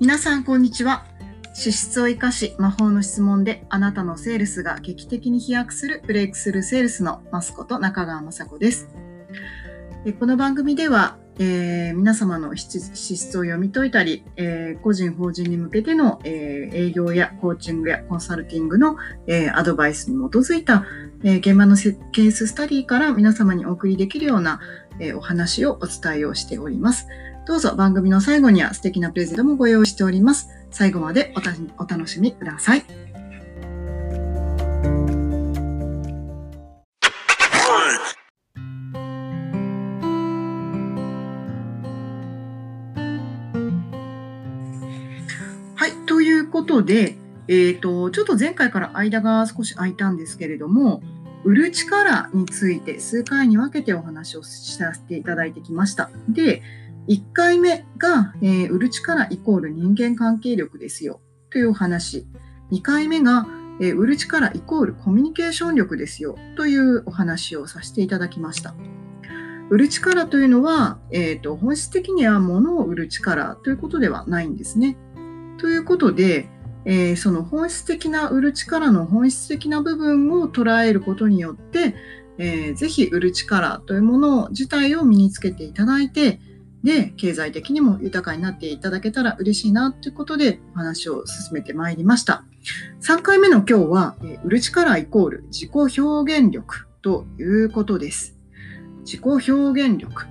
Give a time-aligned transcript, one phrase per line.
[0.00, 1.04] 皆さんこんにちは
[1.54, 8.88] 資質を生かし魔法の質問であなたのセールスが劇的に飛躍するブレイクスルーセールスのマスコと中川雅子です
[10.20, 12.78] この番組では、えー、皆様の資
[13.16, 18.96] 質を読み解いたり、えー、個人法人に向けての、えー、営業やコーチングやコンサルティングの、
[19.26, 20.84] えアドバイスに基づいた、
[21.24, 24.60] え現場のケーススタディから皆様にお送りできるような、
[25.00, 27.08] えお話をお伝えをしております。
[27.48, 30.50] どうぞ番組の最後には素敵なプレゼントもご用意しております。
[30.70, 31.32] 最後まで
[31.78, 32.84] お楽しみください。
[45.74, 47.16] はい、ということで、
[47.48, 51.02] えーと、ちょっと前回から間が少し空いたんですけれども、
[51.44, 56.10] 売る力について数回に分けてお話をさせていただいてきました。
[56.28, 56.62] で、
[57.08, 62.26] 1回目が、えー、売る力イコール人間関係力ですよというお話。
[62.70, 63.46] 2回目が、
[63.80, 68.74] えー、売る力イコールコミュニケーション力ですよというお話をさせていただきました。
[69.70, 74.98] 売る力というのは、えーと、本質的には物を売る力ということではないんですね。
[75.58, 76.50] ということで、
[76.84, 81.94] えー、その本質的な売る力の本質的な部分を捉えることによって、
[82.38, 86.40] えー、ぜひ売る力というもの自体を身につけていただいて、
[86.88, 92.44] で、経済的にも豊かになっていただけたら嬉しいなということでお話を進めてまいりました。
[93.02, 98.38] 3回目の今日は、え売る力イコール自己表現力ということです。
[99.00, 100.24] 自己表現力。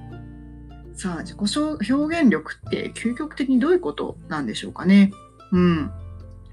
[0.93, 5.11] さあ、自己表現力って究極的にどういうことなんでしょうかね。
[5.51, 5.91] うん。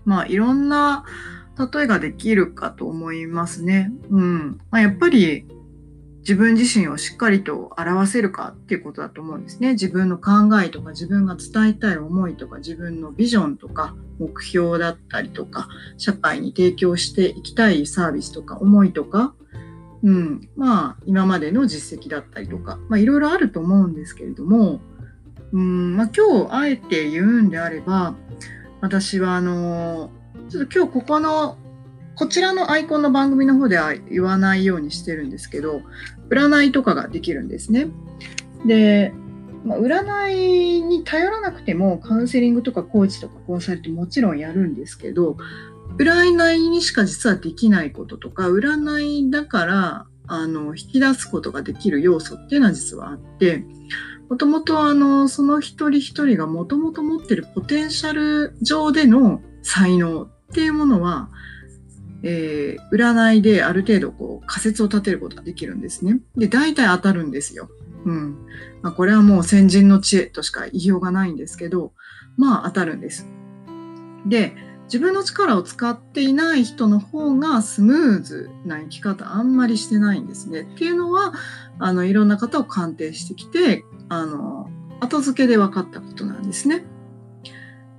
[0.04, 1.06] まあ、いろんな
[1.72, 3.90] 例えができるかと思いますね。
[4.10, 4.58] うん。
[4.70, 5.46] まあ、やっぱり
[6.26, 9.72] 自分自身をしっかりと表せるかっていうことだと思うんですね。
[9.72, 19.34] 自分の考えとか自分が伝えたい思いとか自分のビジョンとか目標だったりとか社会に提供していきたいサービスとか思いとか、
[20.02, 24.80] うん、まあ今までの実績だったりとか、まあいろいろあると思うんですけれども、
[25.52, 28.16] うんまあ、今日あえて言うんであれば
[28.80, 30.10] 私はあの
[30.48, 31.58] ちょっと今日ここの
[32.16, 35.82] こちらのアイコンの番組の方では言わないようにしてるんですけど、
[36.28, 37.88] 占いとかができるんですね。
[38.66, 39.12] で、
[39.64, 45.36] まあ、占いに頼らなくてもカウンセリングとかコーチとかコンサルってもちろんやるんですけど、
[45.96, 53.64] 占いにしか実はできないこととか、占いだからあの引き出すことができる要素っていうのは実はあって、
[54.28, 61.28] もともとあのその一人一人がもともと持ってるポテンシャル上での才能っていうものは
[62.26, 66.20] えー、占いである程度こう仮説を立てることができるんですね。
[66.36, 67.68] で、大体当たるんですよ。
[68.06, 68.46] うん。
[68.82, 71.92] まあ、これはもう先人の知恵としか言いようがないんですけど、
[72.38, 73.28] まあ当たるんです。
[74.26, 80.62] で、自分の力を使っていない人の方がスムーズな生き方あんまりしてないんですね。
[80.62, 81.34] っていうのは、
[81.78, 84.70] あの、いろんな方を鑑定してきて、あの、
[85.00, 86.84] 後付けで分かったことなんですね。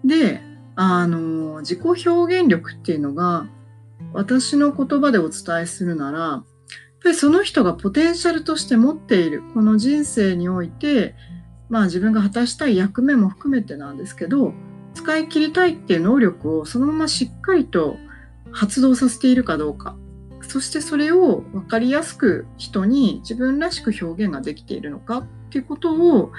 [0.03, 0.41] で、
[0.75, 3.47] あの、自己表現力っていうのが、
[4.15, 6.43] 私の言葉でお伝えするなら、やっ
[7.03, 11.15] ぱりその人がポテンシャルとして持っている、この人生において、
[11.69, 14.53] まあ自分が果たしたい役目も含めてなんですけど、
[14.93, 17.97] 使い切りたいっていう能力をそのまましっかりと
[18.51, 19.97] 発動させているかどうか。
[20.41, 26.31] そしてそれを分かりやすく人に自分らしく表現ができているのかっていうことを、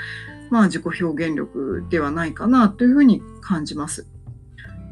[0.51, 4.09] まあ自己表現力ではないかなというふうに感じます。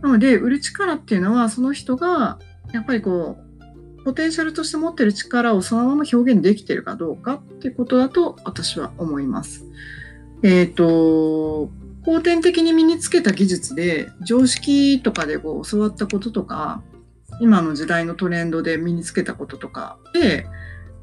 [0.03, 2.39] なので、売る力っていうのはその人が
[2.75, 9.65] やっぱりこうポテンシャルとして持ってる力をそのまま表現できてるかどうかってことだと私は思います。
[10.43, 11.71] えっ、ー、と
[12.05, 16.83] 後天的に身につけた技術で常識とかでこう教わったこととか
[17.41, 20.47] 今の時代のトレンドで身につけたこととかで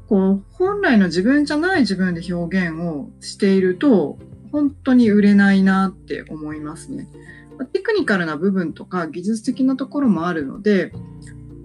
[0.08, 4.18] こう本来の自分じゃない自分で表現をしていると
[4.52, 7.08] 本当に売れないなって思いますね。
[7.72, 10.92] テクニカルな部分とか技術的なところもあるので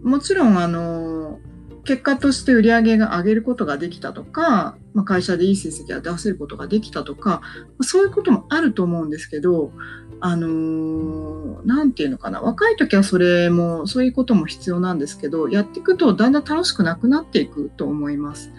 [0.04, 1.40] もちろん、あの、
[1.84, 7.42] 結果として売り上げが上げることができたとか、まあ、会社でいい成績が出せることができたとか、
[7.82, 9.72] そういうこともあると思うんですけど、
[10.20, 18.52] あのー、ていうのかな、若い時はそれも、そういうことも必要なんですけど、やっていくとだんだん楽しくなくなっていくと思います。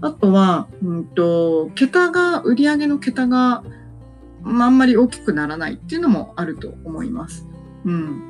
[0.00, 3.62] あとは、うんと、桁が、売上の桁が、
[4.42, 7.46] まあんまり大きくならないっていうのもあると思います。
[7.84, 8.22] うん。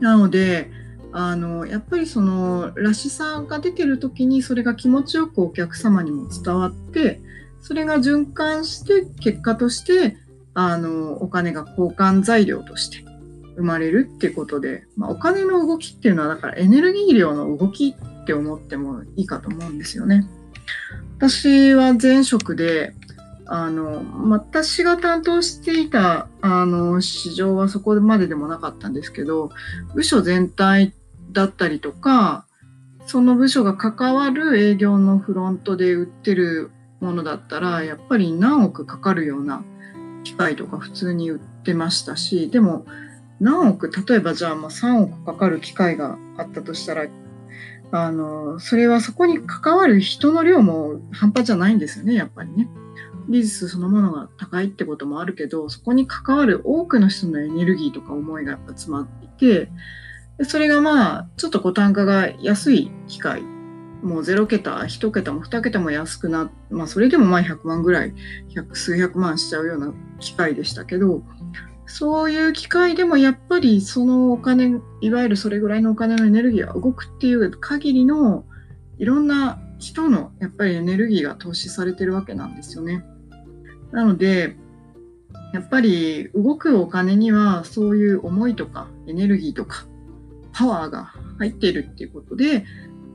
[0.00, 0.70] なので、
[1.18, 7.22] あのやっぱりそのらしさが出てる時にそれが気持ちよくお客様にも伝わって
[7.62, 10.18] それが循環して結果として
[10.52, 13.02] あのお金が交換材料として
[13.56, 20.28] 生まれるっていうことで、まあ、お金の動きっていうのはだからエネルギー量の動きって思ってもいいかと思うんですよね。
[21.16, 22.94] 私は前職で
[23.46, 29.50] あの私が担当していたあの市場はそこまででもなかったんですけど
[29.94, 30.92] 部署全体
[31.36, 32.46] だったりとか
[33.04, 39.62] その部署が関わる営業のフロントで売ってるものだったらやっぱり何億かかるような
[40.24, 42.86] 機械とか普通に売ってましたしでも
[43.38, 47.06] 何億例えばじゃあまあ3億かかる機械があったとしたら
[47.92, 52.68] あのそれはそこに関わる人の量も半端じゃないんですよねやっぱりね。
[53.28, 59.68] 技術そのものが高いってこともあるけどそこに関わる多くの人のエネルギーとか思いがやっぱ詰まっていて
[60.42, 63.42] それがまあちょっとこう単価が安い機械
[64.02, 68.14] もう0桁1桁も2桁も安くなまあそれでもまあ100万ぐらい
[68.54, 71.22] 百数百万しちゃうような機械でしたけど
[71.86, 78.44] そういう機会でもやっぱりそのお金、いわゆるそれぐらいのお金のエネルギーが動くっていう限りの
[78.98, 83.04] いろんな人のやっぱりエネルギーが投資されてるわけなんですよね。
[83.92, 84.56] なので、
[85.54, 89.86] やっぱり動くお金にはそういう思いとかエネルギーとか
[90.56, 92.64] パワーが入っているっていうことで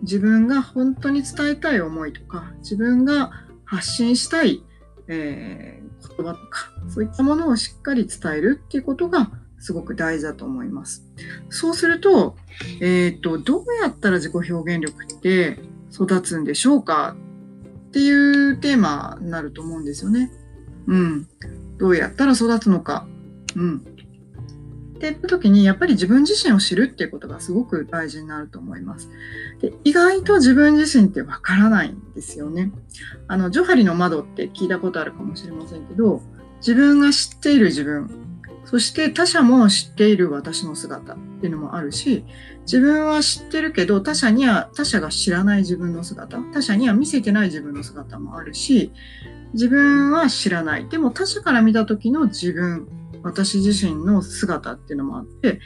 [0.04, 3.32] 自分が本当に伝えたい思いとか自分が
[3.66, 4.64] 発信したい、
[5.08, 5.82] え
[6.16, 11.06] 言葉とか、そういったものをしっかり伝えるっていうことがすごく大事だと思います。
[11.50, 12.36] そうすると、
[12.82, 15.60] え、ー、と、どうやったら自己表現力って
[15.94, 17.16] 育つんでしょうか
[17.88, 20.32] っていうテーマになると思うんですよね。
[20.88, 21.28] うん。
[21.78, 23.08] どうやったら育つのか。
[23.56, 23.91] うん。
[25.02, 29.10] って言った時にやっぱり自分自身を知るっていうことがすごく大事になると思います。
[29.60, 32.72] で意外と自分自身ってわからないんですよね。
[33.28, 36.22] あの、ジョハリの窓って聞いたことあるかもしれませんけど、
[36.58, 38.12] 自分が知っている自分、
[38.66, 42.24] そして他者も知っている私の姿っていうのもあるし、
[42.62, 48.92] 自分は知ってるけど他者には、他者が知らない自分の姿、他者には見せてない自分の姿もあるし、
[49.54, 50.88] 自分は知らない。
[50.88, 52.88] でも他者から見た時の自分
[53.24, 55.60] 私自身の姿っていうのもあって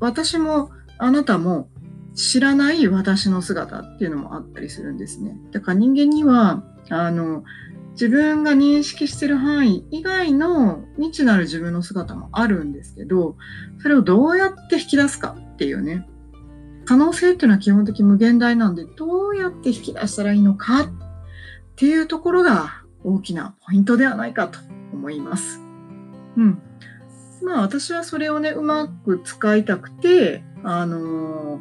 [0.00, 1.68] 私もあなたも
[2.14, 5.38] 知らない私の姿っていうのもあったりするんですね。
[5.52, 7.44] だから人間にはあの
[7.92, 13.36] 自分が認識してる範囲以外の未知なる自分の姿もあるんですけど
[13.80, 16.08] それをどうやって引き出すかっていうね
[16.84, 20.86] 可能性っていうのは基本的無限大なんでどうやって引き出したらいいのかっ
[21.76, 24.58] ていうところが大きなポイントではないかと
[24.92, 25.60] 思います。
[26.36, 26.62] うん。
[27.42, 31.60] まあ私はそれをね、うまく使いたくて、あの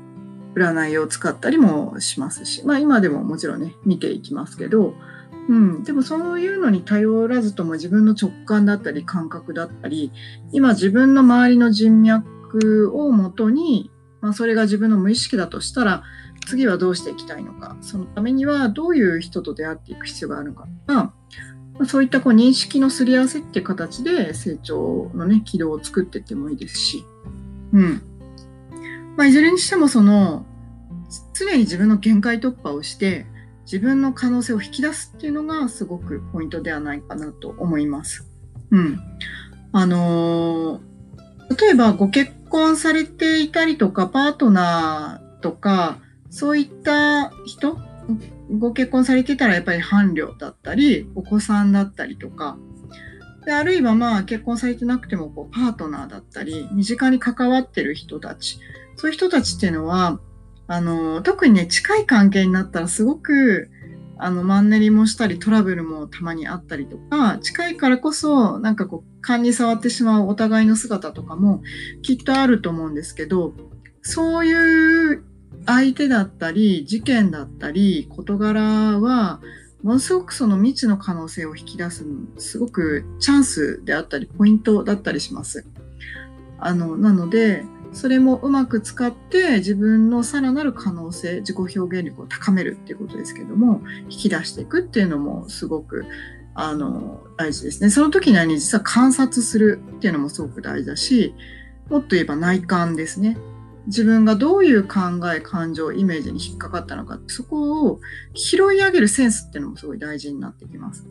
[0.55, 4.95] 占いを使ったりもしますし、まあ今でももちろんね、見ていきますけど、
[5.49, 10.11] うん、でもそういうのに頼らずとも自分の直感だったり感覚だったり、
[10.51, 16.03] 今自分の周りの人脈をもとに、まあそれが自分の無意識だとしたら、
[16.47, 20.67] 次はどうしていきたいのか、そのためにはどういう人と出会っていく必要があるのか。
[20.87, 21.13] とか、
[21.85, 27.05] そういったこう認識のすり合わせっていう形で成長のね、軌道を作っていってもいいですし、
[27.73, 28.01] うん。
[29.15, 30.45] まあ、いずれにしてもその、
[31.33, 33.25] 常に自分の限界突破をして、
[33.65, 38.25] 自分の可能性を引き出すっていうのがすごくポイントではないかなと思います。
[38.71, 38.99] うん。
[39.73, 45.99] あのー、例えばご結婚されていたりとか、パートナーとか、
[46.29, 47.77] そういった人
[48.49, 52.57] ご結婚されてたらやっぱり伴侶だったり、お子さんだったりとか、
[53.45, 58.59] であるいはまあ結婚されてなくてもこうパートナーだったり、身近に関わってる人たち、
[58.95, 60.19] そういう人たちっていうのは、
[60.67, 63.69] あの、特にね、近い関係になったらすごく、
[64.17, 71.61] あの、マンネリもしたり、トラブルもたまにあったりとか、近いからこそ、なんかこう、勘に触ってしまうお互いの姿とかも
[72.01, 73.53] きっとあると思うんですけど、
[74.01, 75.23] そういう
[75.65, 78.61] 相手だったり事件だったり事柄
[78.99, 79.41] は
[79.83, 82.05] ものすごくその未知の可能性を引き出す
[82.37, 85.65] すごくチャンスであったりポイントだったりします。
[86.59, 96.05] あのなのでそれもうまく使って自分のさらなる可能性自己表現力を高めるっていうことですけども引き出していくっていうのもすごく
[96.53, 97.91] あの大事ですね。
[97.91, 101.35] その時に、実は観察するっていうのもすごく大事だし
[101.89, 103.37] もっと言えば内観ですね。
[103.87, 104.99] 自分がどういう考
[105.33, 107.99] え感情イメージに引っかかったのかそこを
[108.33, 111.07] 拾い上げるセンスっていうのもすごい大事になってきます。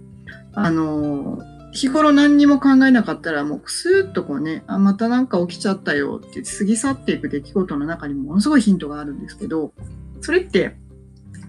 [0.52, 1.38] あの
[1.72, 9.72] 日頃何にも考えなかったらもうクスーッとこうねあまたなんか起きちゃったよって過ぎ去っていく出来事の中にもものすごいヒントがあるんですけど
[10.22, 10.76] それって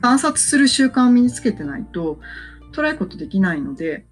[0.01, 2.19] 観察する習慣を身につけてないと
[2.73, 4.05] 捉えることできないので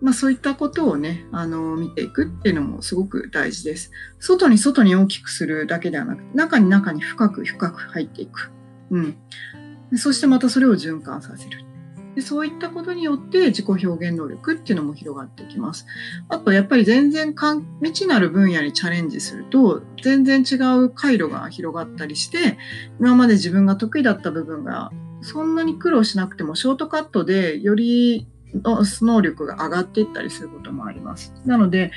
[0.00, 3.90] まあ、そういったことをね、あの、見ていくっていうのもすごく大事です。
[4.18, 8.50] 外に外に大きくするだけではなく中に中に深く深く入っていく。
[8.90, 9.16] うん。
[9.96, 11.64] そしてまたそれを循環させる。
[12.14, 15.86] でそういったことによって自己表現能力っていうのも広がってきます。
[16.28, 17.34] あとやっぱり全然
[17.80, 22.58] 未知なる分野にチャレンジすると全然違う回路が広がったりして
[22.98, 24.90] 今まで自分が得意だった部分が
[25.22, 31.32] そんなに苦労しなくてもショートカットでより能力が上がっていったりすることもあります。
[31.44, 31.92] なので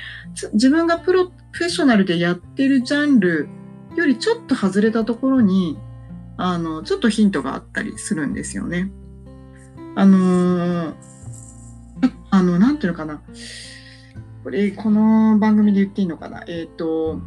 [0.52, 3.48] 自分がプロフェッショナルでやってるジャンル
[3.96, 5.78] よりちょっと外れたところに
[6.36, 8.90] あのちょっとヒントがあったりするんですよね。
[9.96, 10.94] あのー、
[12.30, 13.22] あの、なんていうのかな。
[14.42, 16.42] これ、この番組で言っていいのかな。
[16.48, 17.20] えっ、ー、と、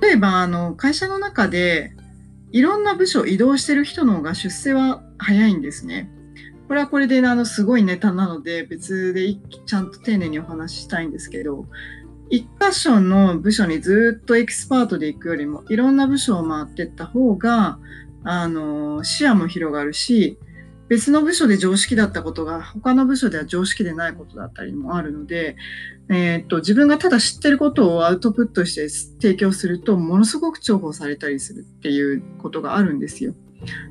[0.00, 1.92] 例えば、あの、会社の中で、
[2.52, 6.08] いろんな部署を移動してる人の方が出世は早いんですね。
[6.68, 9.34] これはこれで、あの、すごいネタなので、別で
[9.66, 11.66] ちゃんと丁寧にお話ししたいんですけど、
[12.30, 17.78] 一箇所の部署にずっとエキスパートで行くよりも、いろんな部署を回っていった方が、
[18.24, 20.38] あの、視野も広がるし、
[20.88, 25.56] 別の部署で常識だったことが他の部署では常識でないことだったりもあるので、
[26.10, 33.34] えー、っと自分がただ知ってることをアウトプットして提供するとものすごく重宝されたりするっていうことがあるんですよ。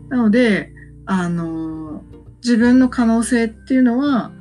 [0.10, 0.72] なので、
[1.06, 2.04] あの
[2.44, 4.32] 自分の可能性っていうのは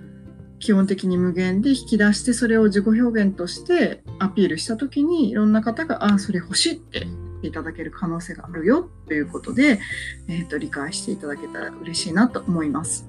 [0.58, 7.06] 基本的に無限で引き出してそれを自己表現としてアピールした時にいろんな方が「ああそれ欲しい」って
[7.42, 9.80] ていただける可能性があるよということで、
[10.28, 13.06] えーと、理解していただけたら嬉しいなと思います。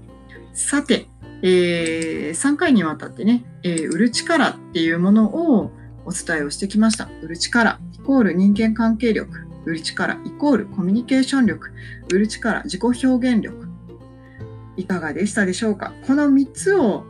[0.53, 1.07] さて、
[1.41, 5.71] えー、3回にわたってね、えー、売る力っていうものを
[6.05, 7.09] お伝えをしてきました。
[7.21, 11.71] 売る力イコール人間関係力、売る力イコールコミュニケーション力、
[12.11, 13.72] 売る力自己表現力。
[14.77, 15.93] いかがでしたでしょうか？
[16.07, 17.05] この3つを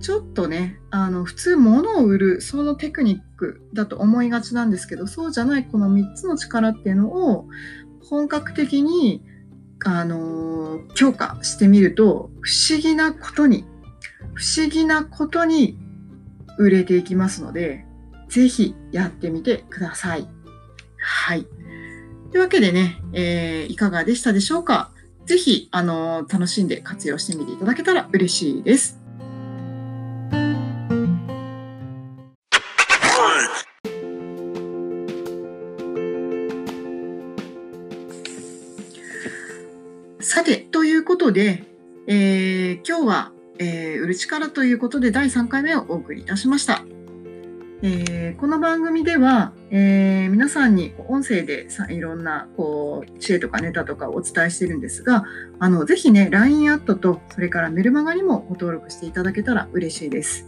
[0.00, 7.46] ちょっとねあの普通物を売るそのテクニックだと思いがちなんですけどそうじゃないこの3つの力っていうのを
[8.08, 9.22] 本格的に
[9.84, 13.64] あの強化してみると不思議なことに
[14.34, 15.78] 不思議なことに
[16.58, 17.84] 売れていきますので
[18.28, 20.28] ぜひやってみてください。
[20.98, 21.46] はい。
[22.30, 24.92] というわけでね、えー、いかがでしたでしょうか？
[25.30, 28.98] ぜひ、あの楽しんで活用してみていただけたら嬉しいです。
[40.18, 41.62] さて、ということで、
[42.08, 46.82] えー、今日は、えー、売る力ということで第3回目をお送りいたしました。
[47.82, 55.24] えー、この番組では、えー、皆さんに音声でさいろんなこう知恵とかネタとかをお伝えしているんですが、
[55.58, 60.46] あのぜひね、LINE アットとそれからメルマガにもご登録していただけたら嬉しいです。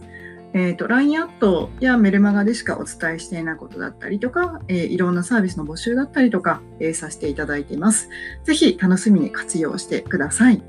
[0.55, 8.09] えーと、LINE アットやメルマガでしかお伝えしていないことだったりとか、えー、いろんなサービスの募集だったりとか、えー、させていただいています。
[8.43, 10.61] ぜひ楽しみに活用してください。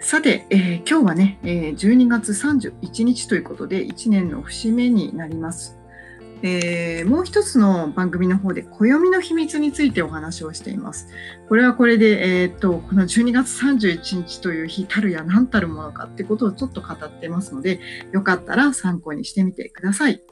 [0.00, 5.77] さて、えー、今日はね、え12月31日ということで1年の節目になります。
[6.42, 11.08] えー、もう一つの番組の方で暦の秘密についてお話をしています。
[11.48, 17.80] これはこれで、えー、っとこの12月31日という日たるや何たるものかってことをちょっと語ってますので、
[18.12, 20.22] よかったら参考にしてみてください。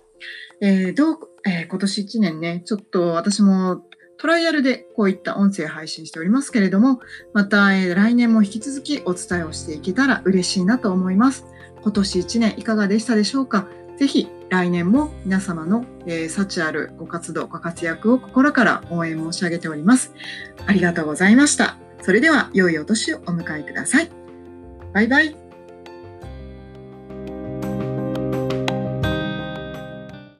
[0.60, 3.84] えー、どうえー、今年1年ね、ちょっと私も
[4.18, 7.00] トライアルでこういった音声配信しておりますけれども、
[7.32, 11.46] また、え、来年も引き続きお伝えをしていけたら嬉しいなと思います。
[11.82, 13.68] 今年1年いかがでしたでしょうか？
[13.96, 20.12] ぜひ来年も皆様の、えー、幸あるご活動、ご活躍を心から応援申し上げております。
[20.66, 21.76] ありがとうございました。
[22.02, 24.10] それでは良いお年をお迎えください。
[24.92, 25.45] バイバイ。